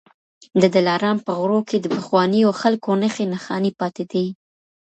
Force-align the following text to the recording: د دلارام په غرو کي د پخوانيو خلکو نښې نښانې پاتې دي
د 0.61 0.63
دلارام 0.75 1.17
په 1.25 1.31
غرو 1.39 1.59
کي 1.69 1.77
د 1.79 1.85
پخوانيو 1.95 2.57
خلکو 2.61 2.89
نښې 3.01 3.25
نښانې 3.33 3.71
پاتې 3.79 4.03
دي 4.11 4.25